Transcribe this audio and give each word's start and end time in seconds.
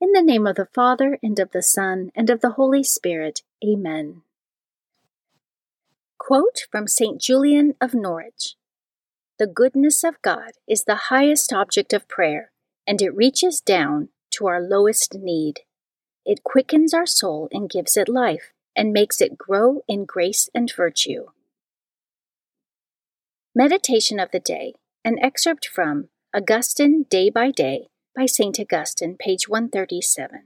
In 0.00 0.12
the 0.12 0.22
name 0.22 0.46
of 0.46 0.56
the 0.56 0.68
Father, 0.74 1.18
and 1.22 1.38
of 1.38 1.52
the 1.52 1.62
Son, 1.62 2.10
and 2.14 2.28
of 2.28 2.40
the 2.40 2.50
Holy 2.50 2.82
Spirit. 2.82 3.42
Amen. 3.64 4.22
Quote 6.18 6.66
from 6.70 6.88
St. 6.88 7.20
Julian 7.20 7.74
of 7.80 7.94
Norwich 7.94 8.56
The 9.38 9.46
goodness 9.46 10.02
of 10.02 10.20
God 10.20 10.52
is 10.68 10.84
the 10.84 11.08
highest 11.10 11.52
object 11.52 11.92
of 11.92 12.08
prayer, 12.08 12.50
and 12.86 13.00
it 13.00 13.14
reaches 13.14 13.60
down 13.60 14.08
to 14.32 14.46
our 14.46 14.60
lowest 14.60 15.14
need. 15.14 15.60
It 16.26 16.42
quickens 16.42 16.92
our 16.92 17.06
soul 17.06 17.48
and 17.52 17.70
gives 17.70 17.96
it 17.96 18.08
life, 18.08 18.52
and 18.74 18.92
makes 18.92 19.20
it 19.20 19.38
grow 19.38 19.82
in 19.86 20.06
grace 20.06 20.50
and 20.52 20.72
virtue. 20.74 21.26
Meditation 23.54 24.18
of 24.18 24.32
the 24.32 24.40
Day, 24.40 24.74
an 25.04 25.18
excerpt 25.20 25.68
from 25.72 26.08
Augustine 26.34 27.04
Day 27.08 27.30
by 27.30 27.52
Day 27.52 27.88
by 28.14 28.26
St. 28.26 28.58
Augustine, 28.60 29.16
page 29.18 29.48
137. 29.48 30.44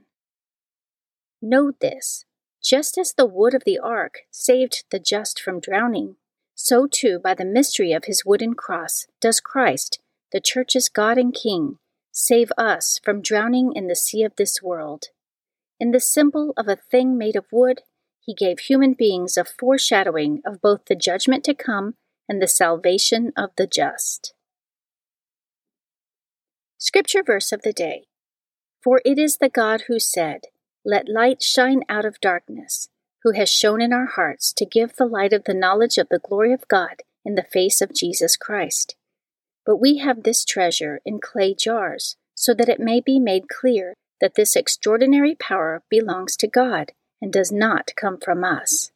Note 1.41 1.79
this 1.79 2.25
just 2.61 2.97
as 2.97 3.13
the 3.13 3.25
wood 3.25 3.53
of 3.53 3.63
the 3.63 3.79
ark 3.79 4.19
saved 4.31 4.83
the 4.91 4.99
just 4.99 5.39
from 5.39 5.59
drowning, 5.59 6.15
so 6.55 6.87
too, 6.87 7.19
by 7.19 7.33
the 7.33 7.45
mystery 7.45 7.93
of 7.93 8.05
his 8.05 8.25
wooden 8.25 8.53
cross, 8.53 9.05
does 9.21 9.39
Christ, 9.39 9.99
the 10.31 10.41
Church's 10.41 10.89
God 10.89 11.17
and 11.17 11.33
King, 11.33 11.77
save 12.11 12.51
us 12.57 12.99
from 13.03 13.21
drowning 13.21 13.71
in 13.75 13.87
the 13.87 13.95
sea 13.95 14.23
of 14.23 14.35
this 14.35 14.61
world. 14.61 15.05
In 15.79 15.91
the 15.91 16.01
symbol 16.01 16.53
of 16.57 16.67
a 16.67 16.75
thing 16.75 17.17
made 17.17 17.37
of 17.37 17.45
wood, 17.51 17.81
he 18.19 18.33
gave 18.33 18.59
human 18.59 18.93
beings 18.93 19.37
a 19.37 19.45
foreshadowing 19.45 20.41
of 20.45 20.61
both 20.61 20.85
the 20.85 20.95
judgment 20.95 21.43
to 21.45 21.53
come 21.53 21.95
and 22.27 22.41
the 22.41 22.47
salvation 22.47 23.31
of 23.37 23.51
the 23.55 23.65
just. 23.65 24.33
Scripture 26.81 27.21
verse 27.21 27.51
of 27.51 27.63
the 27.63 27.73
day 27.73 28.05
For 28.81 29.01
it 29.03 29.19
is 29.19 29.37
the 29.37 29.49
God 29.49 29.83
who 29.87 29.99
said, 29.99 30.45
Let 30.85 31.09
light 31.09 31.43
shine 31.43 31.83
out 31.89 32.05
of 32.05 32.21
darkness, 32.21 32.87
who 33.23 33.33
has 33.33 33.49
shone 33.49 33.81
in 33.81 33.91
our 33.91 34.05
hearts 34.05 34.53
to 34.53 34.65
give 34.65 34.95
the 34.95 35.05
light 35.05 35.33
of 35.33 35.43
the 35.43 35.53
knowledge 35.53 35.97
of 35.97 36.07
the 36.07 36.19
glory 36.19 36.53
of 36.53 36.69
God 36.69 37.03
in 37.25 37.35
the 37.35 37.43
face 37.43 37.81
of 37.81 37.93
Jesus 37.93 38.37
Christ. 38.37 38.95
But 39.65 39.75
we 39.75 39.97
have 39.97 40.23
this 40.23 40.45
treasure 40.45 41.01
in 41.05 41.19
clay 41.19 41.53
jars, 41.53 42.15
so 42.33 42.53
that 42.53 42.69
it 42.69 42.79
may 42.79 43.01
be 43.01 43.19
made 43.19 43.49
clear 43.49 43.95
that 44.21 44.35
this 44.35 44.55
extraordinary 44.55 45.35
power 45.35 45.83
belongs 45.89 46.37
to 46.37 46.47
God 46.47 46.93
and 47.21 47.33
does 47.33 47.51
not 47.51 47.91
come 47.97 48.17
from 48.17 48.45
us. 48.45 48.91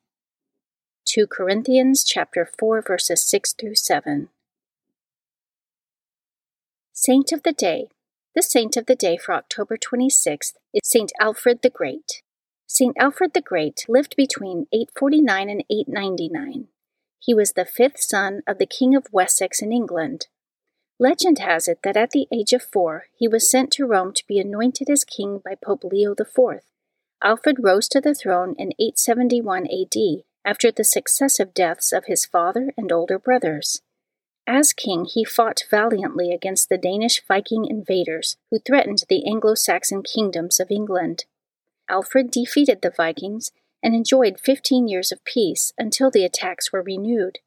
2 1.03 1.27
Corinthians 1.27 2.05
chapter 2.05 2.49
4 2.57 2.81
verses 2.81 3.21
6 3.23 3.51
through 3.59 3.75
7. 3.75 4.29
Saint 6.95 7.31
of 7.31 7.41
the 7.41 7.53
Day. 7.53 7.87
The 8.35 8.43
saint 8.43 8.77
of 8.77 8.85
the 8.85 8.95
day 8.95 9.17
for 9.17 9.33
October 9.33 9.77
26th 9.77 10.53
is 10.75 10.81
Saint 10.83 11.11
Alfred 11.19 11.63
the 11.63 11.71
Great. 11.71 12.21
Saint 12.67 12.95
Alfred 12.99 13.33
the 13.33 13.41
Great 13.41 13.83
lived 13.89 14.15
between 14.15 14.67
849 14.71 15.49
and 15.49 15.63
899. 15.71 16.67
He 17.17 17.33
was 17.33 17.53
the 17.53 17.65
fifth 17.65 17.99
son 17.99 18.43
of 18.45 18.59
the 18.59 18.67
King 18.67 18.95
of 18.95 19.07
Wessex 19.11 19.59
in 19.59 19.73
England. 19.73 20.27
Legend 20.99 21.39
has 21.39 21.67
it 21.67 21.79
that 21.83 21.97
at 21.97 22.11
the 22.11 22.27
age 22.31 22.53
of 22.53 22.61
four 22.61 23.05
he 23.17 23.27
was 23.27 23.49
sent 23.49 23.71
to 23.71 23.87
Rome 23.87 24.13
to 24.13 24.27
be 24.27 24.37
anointed 24.37 24.87
as 24.87 25.03
king 25.03 25.41
by 25.43 25.55
Pope 25.55 25.83
Leo 25.85 26.11
IV. 26.11 26.61
Alfred 27.23 27.57
rose 27.59 27.87
to 27.87 28.01
the 28.01 28.13
throne 28.13 28.53
in 28.59 28.71
871 28.79 29.65
AD 29.65 30.23
after 30.45 30.71
the 30.71 30.83
successive 30.83 31.55
deaths 31.55 31.91
of 31.91 32.05
his 32.05 32.23
father 32.23 32.71
and 32.77 32.91
older 32.91 33.17
brothers. 33.17 33.81
As 34.45 34.73
king, 34.73 35.05
he 35.05 35.23
fought 35.23 35.63
valiantly 35.71 36.31
against 36.31 36.67
the 36.67 36.77
Danish 36.77 37.21
Viking 37.27 37.65
invaders 37.65 38.35
who 38.51 38.59
threatened 38.59 39.03
the 39.07 39.25
Anglo 39.25 39.55
Saxon 39.55 40.03
kingdoms 40.03 40.59
of 40.59 40.69
England. 40.69 41.25
Alfred 41.89 42.29
defeated 42.29 42.81
the 42.81 42.89
Vikings 42.89 43.51
and 43.81 43.95
enjoyed 43.95 44.39
fifteen 44.39 44.87
years 44.87 45.11
of 45.11 45.23
peace 45.23 45.73
until 45.77 46.11
the 46.11 46.25
attacks 46.25 46.71
were 46.71 46.81
renewed. 46.81 47.39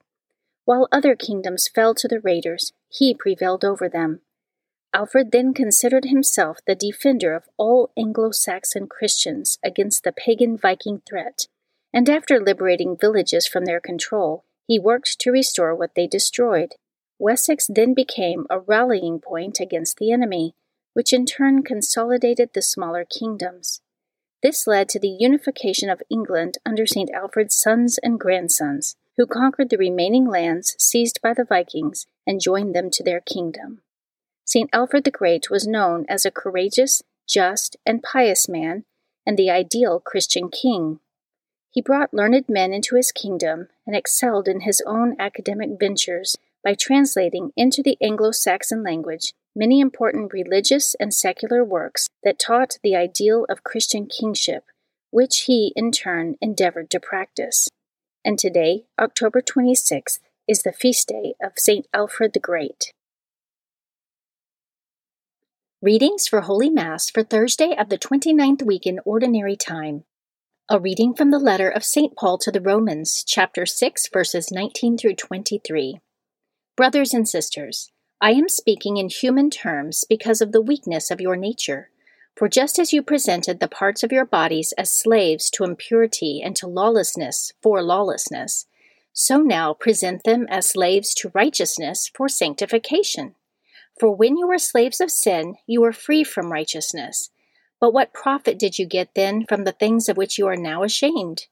While 0.65 0.89
other 0.91 1.15
kingdoms 1.15 1.69
fell 1.69 1.95
to 1.95 2.09
the 2.09 2.21
raiders, 2.21 2.73
he 2.89 3.15
prevailed 3.15 3.65
over 3.65 3.89
them. 3.89 4.21
Alfred 4.95 5.31
then 5.33 5.53
considered 5.53 6.07
himself 6.07 6.59
the 6.67 6.75
defender 6.75 7.34
of 7.34 7.49
all 7.59 7.91
Anglo 7.97 8.31
Saxon 8.31 8.87
Christians 8.87 9.59
against 9.63 10.03
the 10.03 10.13
pagan 10.13 10.57
Viking 10.57 11.03
threat, 11.07 11.47
and 11.93 12.09
after 12.09 12.41
liberating 12.41 12.97
villages 12.97 13.47
from 13.47 13.66
their 13.66 13.81
control, 13.81 14.45
he 14.66 14.78
worked 14.78 15.19
to 15.21 15.31
restore 15.31 15.75
what 15.75 15.95
they 15.95 16.07
destroyed. 16.07 16.75
Wessex 17.18 17.66
then 17.66 17.95
became 17.95 18.47
a 18.51 18.60
rallying 18.60 19.21
point 19.21 19.59
against 19.60 19.97
the 19.97 20.13
enemy, 20.13 20.54
which 20.92 21.13
in 21.13 21.27
turn 21.27 21.63
consolidated 21.63 22.51
the 22.53 22.63
smaller 22.63 23.04
kingdoms. 23.04 23.80
This 24.42 24.66
led 24.66 24.89
to 24.91 25.01
the 25.01 25.16
unification 25.18 25.89
of 25.89 26.03
England 26.10 26.59
under 26.65 26.86
St. 26.86 27.10
Alfred's 27.10 27.54
sons 27.54 27.98
and 28.03 28.21
grandsons, 28.21 28.97
who 29.16 29.27
conquered 29.27 29.71
the 29.71 29.78
remaining 29.78 30.27
lands 30.27 30.77
seized 30.78 31.21
by 31.22 31.33
the 31.33 31.45
Vikings 31.45 32.07
and 32.27 32.41
joined 32.41 32.74
them 32.74 32.91
to 32.91 33.03
their 33.03 33.21
kingdom. 33.21 33.80
St. 34.45 34.69
Alfred 34.72 35.04
the 35.04 35.10
Great 35.10 35.51
was 35.51 35.66
known 35.66 36.04
as 36.09 36.24
a 36.24 36.30
courageous, 36.30 37.03
just, 37.27 37.77
and 37.84 38.03
pious 38.03 38.48
man, 38.48 38.84
and 39.27 39.36
the 39.36 39.51
ideal 39.51 40.01
Christian 40.01 40.51
king. 40.51 41.01
He 41.71 41.83
brought 41.83 42.15
learned 42.15 42.48
men 42.48 42.72
into 42.72 42.95
his 42.97 43.10
kingdom 43.10 43.69
and 43.86 43.97
excelled 43.97 44.48
in 44.48 44.60
his 44.60 44.83
own 44.86 45.16
academic 45.19 45.71
ventures 45.80 46.36
by 46.66 46.74
translating 46.74 47.53
into 47.57 47.80
the 47.80 47.97
Anglo 48.03 48.33
Saxon 48.33 48.83
language 48.83 49.33
many 49.54 49.78
important 49.78 50.33
religious 50.33 50.97
and 50.98 51.15
secular 51.15 51.65
works 51.65 52.09
that 52.24 52.41
taught 52.41 52.78
the 52.83 52.97
ideal 52.97 53.47
of 53.48 53.63
Christian 53.63 54.07
kingship, 54.07 54.65
which 55.13 55.42
he 55.42 55.72
in 55.77 55.92
turn 55.92 56.34
endeavored 56.42 56.91
to 56.91 56.98
practice. 56.98 57.68
And 58.24 58.36
today, 58.36 58.83
October 58.98 59.41
26th, 59.41 60.18
is 60.48 60.65
the 60.65 60.72
feast 60.72 61.07
day 61.07 61.34
of 61.41 61.53
St. 61.57 61.86
Alfred 61.95 62.33
the 62.33 62.41
Great. 62.41 62.92
Readings 65.80 66.27
for 66.27 66.41
Holy 66.41 66.69
Mass 66.69 67.10
for 67.10 67.22
Thursday 67.22 67.77
of 67.78 67.91
the 67.91 67.98
29th 67.98 68.65
week 68.65 68.89
in 68.89 68.98
Ordinary 69.04 69.54
Time. 69.54 70.03
A 70.69 70.80
reading 70.80 71.15
from 71.15 71.30
the 71.30 71.39
letter 71.39 71.69
of 71.69 71.84
St. 71.84 72.16
Paul 72.16 72.39
to 72.39 72.51
the 72.51 72.60
Romans, 72.60 73.22
chapter 73.24 73.66
6, 73.66 74.09
verses 74.12 74.51
19 74.51 74.98
through 74.98 75.15
23. 75.15 76.01
Brothers 76.77 77.15
and 77.15 77.27
sisters, 77.27 77.91
I 78.21 78.33
am 78.33 78.51
speaking 78.51 78.99
in 78.99 79.09
human 79.09 79.49
terms 79.49 80.05
because 80.07 80.43
of 80.43 80.53
the 80.53 80.61
weakness 80.61 81.11
of 81.11 81.23
your 81.23 81.34
nature. 81.34 81.89
For 82.37 82.51
just 82.51 82.78
as 82.78 82.93
you 82.93 83.03
presented 83.03 83.61
the 83.61 83.67
parts 83.67 84.03
of 84.03 84.13
your 84.13 84.27
bodies 84.27 84.75
as 84.77 84.93
slaves 84.93 85.49
to 85.53 85.65
impurity 85.65 86.43
and 86.45 86.55
to 86.57 86.67
lawlessness 86.67 87.55
for 87.63 87.83
lawlessness, 87.83 88.67
so 89.15 89.39
now 89.39 89.73
present 89.73 90.25
them 90.25 90.47
as 90.51 90.69
slaves 90.69 91.15
to 91.15 91.31
righteousness 91.33 92.11
for 92.15 92.28
sanctification. 92.28 93.37
For 93.99 94.15
when 94.15 94.37
you 94.37 94.47
were 94.47 94.59
slaves 94.59 95.01
of 95.01 95.11
sin, 95.11 95.55
you 95.67 95.81
were 95.81 95.95
free 95.95 96.25
from 96.25 96.53
righteousness. 96.53 97.31
But 97.81 97.95
what 97.95 98.13
profit 98.13 98.59
did 98.59 98.79
you 98.79 98.84
get 98.84 99.15
then 99.15 99.47
from 99.47 99.65
the 99.65 99.72
things 99.72 100.11
of 100.11 100.19
which 100.19 100.37
you 100.37 100.47
are 100.47 100.57
now 100.57 100.83
ashamed? 100.83 101.47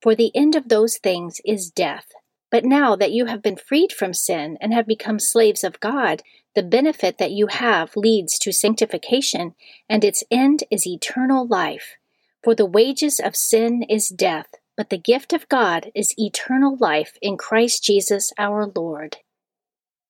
For 0.00 0.14
the 0.14 0.34
end 0.34 0.56
of 0.56 0.70
those 0.70 0.96
things 0.96 1.42
is 1.44 1.70
death. 1.70 2.06
But 2.50 2.64
now 2.64 2.96
that 2.96 3.12
you 3.12 3.26
have 3.26 3.42
been 3.42 3.56
freed 3.56 3.92
from 3.92 4.12
sin 4.12 4.58
and 4.60 4.74
have 4.74 4.86
become 4.86 5.18
slaves 5.18 5.62
of 5.62 5.80
God, 5.80 6.22
the 6.54 6.62
benefit 6.62 7.18
that 7.18 7.30
you 7.30 7.46
have 7.46 7.96
leads 7.96 8.38
to 8.40 8.52
sanctification, 8.52 9.54
and 9.88 10.02
its 10.02 10.24
end 10.30 10.64
is 10.70 10.86
eternal 10.86 11.46
life. 11.46 11.96
For 12.42 12.54
the 12.54 12.66
wages 12.66 13.20
of 13.20 13.36
sin 13.36 13.84
is 13.88 14.08
death, 14.08 14.48
but 14.76 14.90
the 14.90 14.98
gift 14.98 15.32
of 15.32 15.48
God 15.48 15.92
is 15.94 16.14
eternal 16.18 16.76
life 16.80 17.16
in 17.22 17.36
Christ 17.36 17.84
Jesus 17.84 18.32
our 18.36 18.66
Lord. 18.66 19.18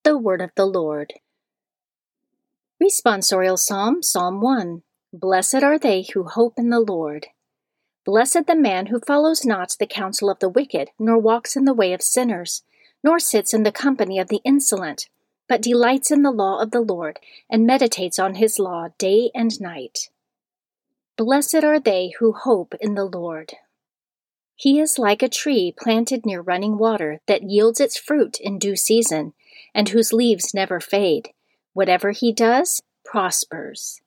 The 0.05 0.17
Word 0.17 0.41
of 0.41 0.51
the 0.57 0.65
Lord. 0.65 1.13
Responsorial 2.83 3.59
Psalm, 3.59 4.03
Psalm 4.03 4.41
1. 4.41 4.83
Blessed 5.13 5.63
are 5.63 5.79
they 5.79 6.07
who 6.15 6.25
hope 6.25 6.55
in 6.57 6.71
the 6.71 6.81
Lord. 6.81 7.27
Blessed 8.05 8.47
the 8.47 8.57
man 8.57 8.87
who 8.87 9.01
follows 9.01 9.45
not 9.45 9.77
the 9.79 9.87
counsel 9.87 10.31
of 10.31 10.39
the 10.39 10.49
wicked, 10.49 10.91
nor 10.99 11.19
walks 11.19 11.57
in 11.57 11.65
the 11.65 11.75
way 11.75 11.93
of 11.93 12.03
sinners, 12.03 12.63
nor 13.05 13.19
sits 13.19 13.53
in 13.53 13.63
the 13.63 13.73
company 13.73 14.19
of 14.19 14.29
the 14.29 14.41
insolent 14.45 15.09
but 15.51 15.61
delights 15.61 16.13
in 16.13 16.23
the 16.23 16.31
law 16.31 16.63
of 16.63 16.71
the 16.71 16.81
Lord, 16.81 17.19
and 17.51 17.67
meditates 17.67 18.21
on 18.21 18.37
his 18.37 18.61
law 18.61 18.91
day 18.99 19.33
and 19.35 19.61
night. 19.61 20.09
Blessed 21.19 21.65
are 21.65 21.81
they 21.81 22.13
who 22.21 22.33
hope 22.33 22.73
in 22.81 22.95
the 22.95 23.05
Lord. 23.05 23.55
He 24.55 24.79
is 24.79 24.97
like 24.97 25.25
a 25.25 25.29
tree 25.29 25.75
planted 25.77 26.25
near 26.25 26.41
running 26.41 26.79
water 26.79 27.19
that 27.27 27.43
yields 27.43 27.81
its 27.81 27.99
fruit 27.99 28.39
in 28.39 28.61
due 28.61 28.77
season, 28.77 29.33
and 29.75 29.89
whose 29.89 30.13
leaves 30.13 30.55
never 30.55 30.79
fade. 30.79 31.31
Whatever 31.73 32.13
he 32.13 32.33
does 32.33 32.81
prospers. 33.05 34.01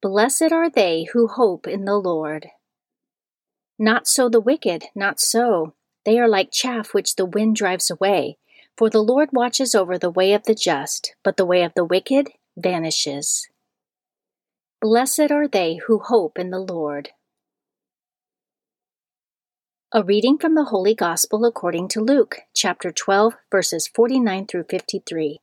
Blessed 0.00 0.50
are 0.50 0.70
they 0.70 1.08
who 1.12 1.28
hope 1.28 1.66
in 1.66 1.84
the 1.84 1.98
Lord. 1.98 2.46
Not 3.78 4.06
so 4.06 4.28
the 4.28 4.40
wicked, 4.40 4.84
not 4.94 5.20
so. 5.20 5.74
They 6.04 6.18
are 6.18 6.28
like 6.28 6.50
chaff 6.52 6.94
which 6.94 7.16
the 7.16 7.26
wind 7.26 7.56
drives 7.56 7.90
away. 7.90 8.38
For 8.76 8.88
the 8.88 9.02
Lord 9.02 9.30
watches 9.32 9.74
over 9.74 9.98
the 9.98 10.10
way 10.10 10.32
of 10.32 10.44
the 10.44 10.54
just, 10.54 11.14
but 11.22 11.36
the 11.36 11.46
way 11.46 11.62
of 11.62 11.74
the 11.74 11.84
wicked 11.84 12.30
vanishes. 12.56 13.48
Blessed 14.80 15.30
are 15.30 15.46
they 15.46 15.76
who 15.86 15.98
hope 15.98 16.38
in 16.38 16.50
the 16.50 16.58
Lord. 16.58 17.10
A 19.92 20.02
reading 20.02 20.38
from 20.38 20.54
the 20.54 20.64
Holy 20.64 20.94
Gospel 20.94 21.44
according 21.44 21.88
to 21.88 22.00
Luke, 22.00 22.38
chapter 22.54 22.90
12, 22.90 23.34
verses 23.50 23.86
49 23.86 24.46
through 24.46 24.64
53. 24.64 25.40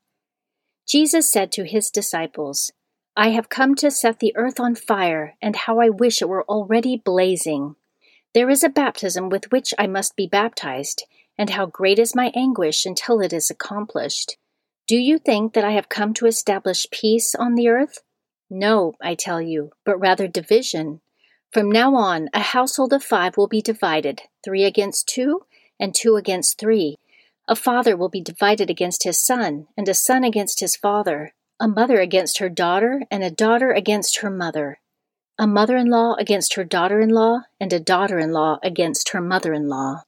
Jesus 0.88 1.32
said 1.32 1.52
to 1.52 1.66
his 1.66 1.92
disciples, 1.92 2.72
I 3.16 3.30
have 3.30 3.50
come 3.50 3.76
to 3.76 3.92
set 3.92 4.20
the 4.20 4.36
earth 4.36 4.60
on 4.60 4.74
fire, 4.74 5.36
and 5.40 5.56
how 5.56 5.80
I 5.80 5.90
wish 5.90 6.22
it 6.22 6.28
were 6.28 6.44
already 6.46 6.98
blazing. 6.98 7.76
There 8.34 8.50
is 8.50 8.64
a 8.64 8.70
baptism 8.70 9.30
with 9.30 9.52
which 9.52 9.74
I 9.80 9.88
must 9.88 10.16
be 10.16 10.28
baptized 10.28 11.04
and 11.38 11.50
how 11.50 11.66
great 11.66 11.98
is 11.98 12.14
my 12.14 12.32
anguish 12.36 12.86
until 12.86 13.22
it 13.22 13.34
is 13.34 13.50
accomplished. 13.50 14.38
Do 14.88 14.98
you 14.98 15.18
think 15.18 15.54
that 15.54 15.64
I 15.64 15.72
have 15.72 15.90
come 15.90 16.14
to 16.16 16.28
establish 16.28 16.86
peace 16.92 17.34
on 17.34 17.56
the 17.56 17.70
earth? 17.70 18.00
No, 18.50 18.94
I 19.02 19.16
tell 19.16 19.42
you, 19.42 19.72
but 19.86 20.00
rather 20.00 20.28
division. 20.28 21.02
From 21.52 21.72
now 21.72 21.96
on, 21.96 22.30
a 22.34 22.42
household 22.42 22.94
of 22.94 23.04
five 23.04 23.38
will 23.38 23.48
be 23.48 23.62
divided, 23.62 24.24
three 24.44 24.64
against 24.64 25.08
two, 25.08 25.46
and 25.80 25.96
two 25.96 26.16
against 26.16 26.60
three. 26.60 26.98
A 27.48 27.56
father 27.56 27.98
will 27.98 28.10
be 28.10 28.22
divided 28.22 28.70
against 28.70 29.04
his 29.04 29.24
son, 29.24 29.68
and 29.76 29.88
a 29.88 29.94
son 29.96 30.24
against 30.24 30.60
his 30.60 30.76
father, 30.76 31.34
a 31.60 31.68
mother 31.68 32.00
against 32.00 32.38
her 32.38 32.50
daughter, 32.50 33.04
and 33.10 33.24
a 33.24 33.32
daughter 33.32 33.72
against 33.72 34.20
her 34.20 34.30
mother, 34.30 34.80
a 35.42 35.48
mother 35.48 35.78
in 35.78 35.90
law 35.90 36.16
against 36.20 36.56
her 36.56 36.66
daughter 36.66 37.00
in 37.00 37.08
law, 37.08 37.44
and 37.62 37.72
a 37.72 37.80
daughter 37.80 38.20
in 38.20 38.34
law 38.34 38.60
against 38.62 39.12
her 39.12 39.22
mother 39.22 39.54
in 39.54 39.70
law. 39.70 40.04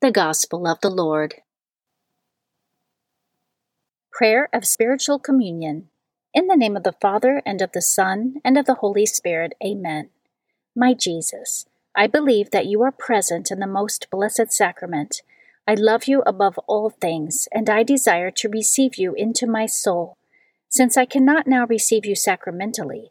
The 0.00 0.12
Gospel 0.12 0.68
of 0.68 0.80
the 0.80 0.90
Lord. 0.90 1.34
Prayer 4.12 4.48
of 4.52 4.64
Spiritual 4.64 5.18
Communion. 5.18 5.88
In 6.32 6.46
the 6.46 6.56
name 6.56 6.76
of 6.76 6.84
the 6.84 6.94
Father, 7.00 7.42
and 7.44 7.60
of 7.60 7.72
the 7.72 7.82
Son, 7.82 8.36
and 8.44 8.56
of 8.56 8.66
the 8.66 8.74
Holy 8.74 9.06
Spirit. 9.06 9.54
Amen. 9.64 10.10
My 10.76 10.94
Jesus, 10.94 11.66
I 11.92 12.06
believe 12.06 12.52
that 12.52 12.66
you 12.66 12.82
are 12.82 12.92
present 12.92 13.50
in 13.50 13.58
the 13.58 13.66
most 13.66 14.06
blessed 14.12 14.52
sacrament. 14.52 15.22
I 15.66 15.74
love 15.74 16.04
you 16.04 16.22
above 16.24 16.60
all 16.68 16.90
things, 16.90 17.48
and 17.50 17.68
I 17.68 17.82
desire 17.82 18.30
to 18.30 18.48
receive 18.48 18.98
you 18.98 19.14
into 19.14 19.48
my 19.48 19.66
soul. 19.66 20.16
Since 20.68 20.96
I 20.96 21.06
cannot 21.06 21.48
now 21.48 21.66
receive 21.66 22.06
you 22.06 22.14
sacramentally, 22.14 23.10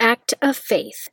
Act 0.00 0.32
of 0.40 0.56
Faith. 0.56 1.08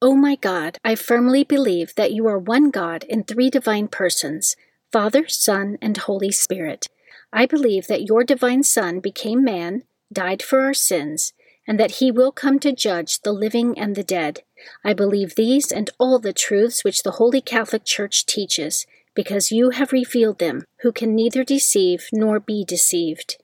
O 0.00 0.12
oh 0.12 0.14
my 0.14 0.34
God, 0.34 0.78
I 0.82 0.94
firmly 0.94 1.44
believe 1.44 1.94
that 1.96 2.12
you 2.12 2.26
are 2.26 2.38
one 2.38 2.70
God 2.70 3.04
in 3.04 3.22
three 3.22 3.50
divine 3.50 3.88
persons 3.88 4.56
Father, 4.90 5.28
Son, 5.28 5.76
and 5.82 5.98
Holy 5.98 6.32
Spirit. 6.32 6.86
I 7.34 7.44
believe 7.44 7.86
that 7.88 8.06
your 8.06 8.24
divine 8.24 8.62
Son 8.62 9.00
became 9.00 9.44
man, 9.44 9.82
died 10.10 10.42
for 10.42 10.62
our 10.62 10.72
sins, 10.72 11.34
and 11.68 11.78
that 11.78 11.96
he 11.96 12.10
will 12.10 12.32
come 12.32 12.58
to 12.60 12.72
judge 12.72 13.20
the 13.20 13.32
living 13.32 13.78
and 13.78 13.94
the 13.94 14.02
dead. 14.02 14.40
I 14.82 14.94
believe 14.94 15.34
these 15.34 15.70
and 15.70 15.90
all 15.98 16.18
the 16.18 16.32
truths 16.32 16.82
which 16.82 17.02
the 17.02 17.18
Holy 17.20 17.42
Catholic 17.42 17.84
Church 17.84 18.24
teaches, 18.24 18.86
because 19.14 19.52
you 19.52 19.70
have 19.70 19.92
revealed 19.92 20.38
them, 20.38 20.64
who 20.80 20.92
can 20.92 21.14
neither 21.14 21.44
deceive 21.44 22.08
nor 22.10 22.40
be 22.40 22.64
deceived. 22.64 23.36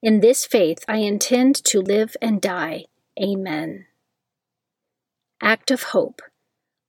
In 0.00 0.20
this 0.20 0.46
faith 0.46 0.84
I 0.86 0.98
intend 0.98 1.56
to 1.64 1.80
live 1.80 2.16
and 2.22 2.40
die. 2.40 2.84
Amen. 3.20 3.87
Act 5.40 5.70
of 5.70 5.84
Hope. 5.94 6.20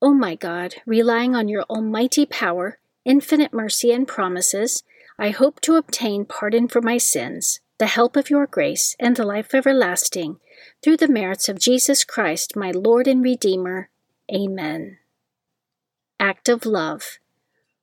O 0.01 0.09
oh 0.09 0.13
my 0.13 0.33
God, 0.33 0.75
relying 0.85 1.35
on 1.35 1.47
your 1.47 1.63
almighty 1.63 2.25
power, 2.25 2.79
infinite 3.05 3.53
mercy, 3.53 3.91
and 3.91 4.07
promises, 4.07 4.83
I 5.19 5.29
hope 5.29 5.61
to 5.61 5.75
obtain 5.75 6.25
pardon 6.25 6.67
for 6.67 6.81
my 6.81 6.97
sins, 6.97 7.59
the 7.77 7.85
help 7.85 8.15
of 8.15 8.29
your 8.29 8.47
grace, 8.47 8.95
and 8.99 9.15
the 9.15 9.25
life 9.25 9.53
everlasting, 9.53 10.39
through 10.81 10.97
the 10.97 11.07
merits 11.07 11.47
of 11.47 11.59
Jesus 11.59 12.03
Christ, 12.03 12.55
my 12.55 12.71
Lord 12.71 13.07
and 13.07 13.21
Redeemer. 13.21 13.89
Amen. 14.33 14.97
Act 16.19 16.49
of 16.49 16.65
Love. 16.65 17.19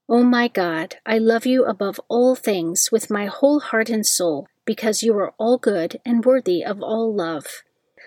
O 0.09 0.19
oh 0.19 0.23
my 0.23 0.49
God, 0.49 0.97
I 1.05 1.19
love 1.19 1.47
you 1.47 1.65
above 1.65 2.01
all 2.09 2.35
things 2.35 2.91
with 2.91 3.11
my 3.11 3.27
whole 3.27 3.61
heart 3.61 3.89
and 3.89 4.07
soul 4.07 4.49
because 4.65 5.03
you 5.03 5.17
are 5.19 5.35
all 5.39 5.59
good 5.59 6.01
and 6.05 6.25
worthy 6.25 6.65
of 6.65 6.83
all 6.83 7.15
love. 7.15 7.63